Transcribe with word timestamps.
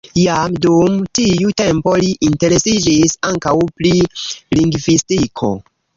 Jam 0.19 0.53
dum 0.65 0.95
tiu 1.19 1.51
tempo 1.61 1.93
li 2.03 2.09
interesiĝis 2.29 3.15
ankaŭ 3.33 3.53
pri 3.77 3.93
lingvistiko. 4.59 5.53